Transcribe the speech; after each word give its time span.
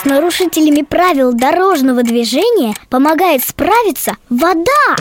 С 0.00 0.04
нарушителями 0.04 0.82
правил 0.82 1.32
дорожного 1.32 2.04
движения 2.04 2.74
помогает 2.88 3.42
справиться 3.42 4.16
вода 4.30 4.94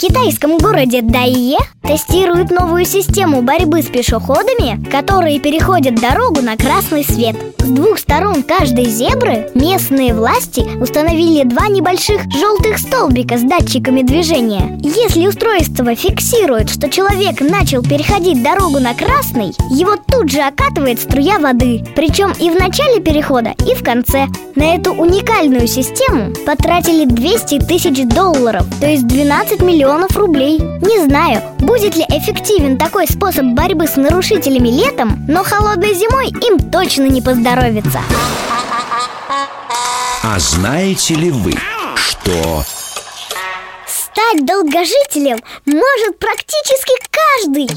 китайском 0.00 0.56
городе 0.56 1.02
Дайе 1.02 1.58
тестируют 1.82 2.50
новую 2.50 2.86
систему 2.86 3.42
борьбы 3.42 3.82
с 3.82 3.86
пешеходами, 3.86 4.82
которые 4.90 5.40
переходят 5.40 5.96
дорогу 5.96 6.40
на 6.40 6.56
красный 6.56 7.04
свет. 7.04 7.36
С 7.58 7.64
двух 7.64 7.98
сторон 7.98 8.42
каждой 8.42 8.86
зебры 8.86 9.50
местные 9.54 10.14
власти 10.14 10.66
установили 10.80 11.44
два 11.44 11.68
небольших 11.68 12.22
желтых 12.32 12.78
столбика 12.78 13.36
с 13.36 13.42
датчиками 13.42 14.00
движения. 14.00 14.78
Если 14.82 15.26
устройство 15.26 15.94
фиксирует, 15.94 16.70
что 16.70 16.88
человек 16.88 17.40
начал 17.42 17.82
переходить 17.82 18.42
дорогу 18.42 18.78
на 18.78 18.94
красный, 18.94 19.52
его 19.70 19.96
тут 19.96 20.30
же 20.30 20.40
окатывает 20.40 21.00
струя 21.00 21.38
воды 21.38 21.84
Причем 21.94 22.32
и 22.40 22.48
в 22.50 22.58
начале 22.58 23.00
перехода, 23.00 23.54
и 23.68 23.74
в 23.74 23.82
конце. 23.82 24.26
На 24.54 24.74
эту 24.74 24.92
уникальную 24.92 25.66
систему 25.66 26.32
потратили 26.46 27.04
200 27.04 27.60
тысяч 27.66 28.04
долларов, 28.06 28.64
то 28.80 28.86
есть 28.86 29.06
12 29.06 29.60
миллионов 29.62 29.89
рублей. 30.16 30.58
Не 30.58 31.04
знаю, 31.04 31.42
будет 31.58 31.96
ли 31.96 32.04
эффективен 32.08 32.78
такой 32.78 33.06
способ 33.08 33.44
борьбы 33.46 33.86
с 33.86 33.96
нарушителями 33.96 34.68
летом, 34.68 35.24
но 35.28 35.42
холодной 35.42 35.94
зимой 35.94 36.28
им 36.28 36.70
точно 36.70 37.04
не 37.04 37.20
поздоровится. 37.20 38.00
А 40.22 40.38
знаете 40.38 41.14
ли 41.14 41.30
вы, 41.30 41.54
что 41.96 42.64
Стать 43.86 44.46
долгожителем 44.46 45.38
может 45.66 46.18
практически 46.18 46.92
каждый. 47.10 47.68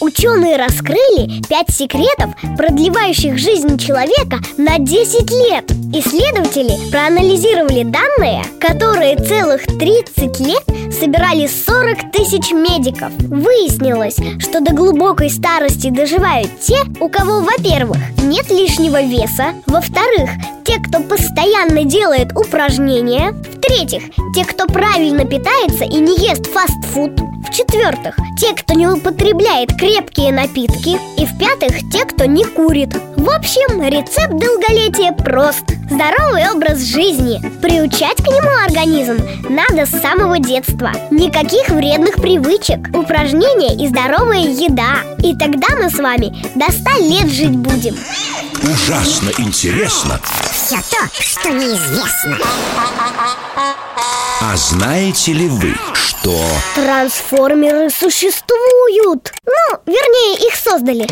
Ученые 0.00 0.56
раскрыли 0.56 1.42
пять 1.48 1.70
секретов, 1.70 2.30
продлевающих 2.56 3.36
жизнь 3.36 3.76
человека 3.76 4.38
на 4.56 4.78
10 4.78 5.30
лет. 5.30 5.70
Исследователи 5.92 6.90
проанализировали 6.90 7.82
данные, 7.82 8.42
которые 8.60 9.16
целых 9.16 9.66
30 9.66 10.40
лет 10.40 10.64
собирали 10.90 11.46
40 11.46 12.12
тысяч 12.12 12.52
медиков. 12.52 13.12
Выяснилось, 13.18 14.16
что 14.38 14.60
до 14.60 14.72
глубокой 14.72 15.30
старости 15.30 15.90
доживают 15.90 16.50
те, 16.60 16.78
у 17.00 17.08
кого, 17.08 17.40
во-первых, 17.40 17.98
нет 18.22 18.50
лишнего 18.50 19.02
веса 19.02 19.54
Во-вторых, 19.66 20.30
те, 20.64 20.78
кто 20.78 21.00
постоянно 21.00 21.84
делает 21.84 22.36
упражнения 22.36 23.34
В-третьих, 23.62 24.04
те, 24.34 24.44
кто 24.46 24.66
правильно 24.66 25.26
питается 25.26 25.84
и 25.84 25.96
не 25.96 26.16
ест 26.16 26.46
фастфуд. 26.46 27.12
В-четвертых, 27.46 28.16
те, 28.38 28.54
кто 28.54 28.72
не 28.72 28.88
употребляет 28.88 29.76
крепкие 29.76 30.32
напитки. 30.32 30.96
И 31.20 31.26
в-пятых, 31.26 31.76
те, 31.92 32.06
кто 32.06 32.24
не 32.24 32.44
курит. 32.44 32.94
В 33.16 33.28
общем, 33.28 33.82
рецепт 33.82 34.30
долголетия 34.30 35.12
прост. 35.12 35.64
Здоровый 35.90 36.50
образ 36.50 36.80
жизни. 36.80 37.38
Приучать 37.60 38.16
к 38.16 38.28
нему 38.28 38.48
организм 38.64 39.18
надо 39.50 39.84
с 39.84 40.00
самого 40.00 40.38
детства. 40.38 40.92
Никаких 41.10 41.68
вредных 41.68 42.14
привычек. 42.14 42.88
Упражнения 42.96 43.74
и 43.74 43.88
здоровая 43.88 44.40
еда. 44.40 45.00
И 45.22 45.36
тогда 45.36 45.68
мы 45.76 45.90
с 45.90 45.98
вами 45.98 46.34
до 46.54 46.72
100 46.72 46.90
лет 47.10 47.28
жить 47.28 47.56
будем 47.56 47.94
ужасно 48.62 49.30
интересно. 49.38 50.20
Все 50.52 50.76
то, 50.76 51.08
что 51.20 51.50
неизвестно. 51.50 52.38
А 54.42 54.56
знаете 54.56 55.32
ли 55.32 55.48
вы, 55.48 55.74
что? 55.94 56.36
Трансформеры 56.74 57.90
существуют. 57.90 59.32
Ну, 59.46 59.78
вернее, 59.86 60.46
их 60.48 60.54
создали. 60.54 61.06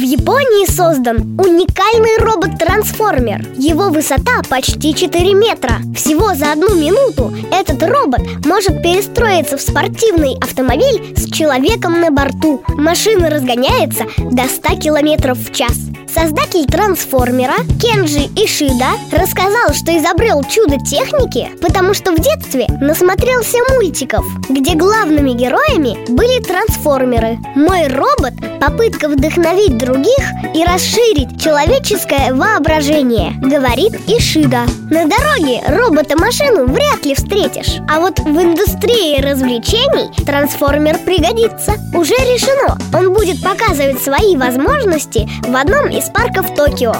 В 0.00 0.02
Японии 0.02 0.70
создан 0.70 1.38
уникальный 1.38 2.16
робот-трансформер. 2.24 3.46
Его 3.58 3.90
высота 3.90 4.40
почти 4.48 4.94
4 4.94 5.34
метра. 5.34 5.76
Всего 5.94 6.34
за 6.34 6.52
одну 6.52 6.74
минуту 6.74 7.34
этот 7.52 7.82
робот 7.82 8.22
может 8.46 8.82
перестроиться 8.82 9.58
в 9.58 9.60
спортивный 9.60 10.38
автомобиль 10.40 11.14
с 11.18 11.30
человеком 11.30 12.00
на 12.00 12.10
борту. 12.10 12.62
Машина 12.68 13.28
разгоняется 13.28 14.06
до 14.16 14.44
100 14.44 14.76
километров 14.80 15.36
в 15.38 15.52
час 15.54 15.89
Создатель 16.12 16.66
трансформера 16.66 17.54
Кенджи 17.80 18.26
Ишида 18.34 18.98
рассказал, 19.12 19.72
что 19.74 19.96
изобрел 19.96 20.42
чудо 20.42 20.76
техники, 20.78 21.48
потому 21.62 21.94
что 21.94 22.10
в 22.10 22.18
детстве 22.18 22.66
насмотрелся 22.80 23.58
мультиков, 23.70 24.24
где 24.48 24.74
главными 24.74 25.30
героями 25.30 25.96
были 26.10 26.42
трансформеры. 26.42 27.38
Мой 27.54 27.86
робот– 27.86 28.34
попытка 28.60 29.08
вдохновить 29.08 29.78
других 29.78 30.20
и 30.54 30.64
расширить 30.64 31.40
человеческое 31.40 32.34
воображение, 32.34 33.32
говорит 33.40 33.94
Ишида. 34.06 34.64
На 34.90 35.06
дороге 35.06 35.62
робота-машину 35.68 36.66
вряд 36.66 37.04
ли 37.04 37.14
встретишь, 37.14 37.78
а 37.88 38.00
вот 38.00 38.18
в 38.18 38.28
индустрии 38.28 39.20
развлечений 39.22 40.10
трансформер 40.26 40.98
пригодится. 40.98 41.74
Уже 41.94 42.14
решено, 42.14 42.76
он 42.92 43.12
будет 43.12 43.42
показывать 43.42 44.02
свои 44.02 44.36
возможности 44.36 45.28
в 45.46 45.56
одном 45.56 45.88
из 46.00 46.08
парков 46.08 46.54
Токио. 46.54 46.94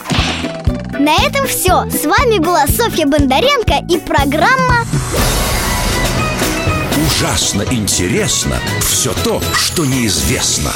На 0.99 1.15
этом 1.25 1.47
все. 1.47 1.87
С 1.91 2.05
вами 2.05 2.39
была 2.39 2.67
Софья 2.67 3.07
Бондаренко 3.07 3.83
и 3.89 3.99
программа 3.99 4.85
ужасно 7.07 7.63
интересно 7.71 8.57
все 8.81 9.15
то, 9.25 9.41
что 9.55 9.87
неизвестно. 9.87 10.73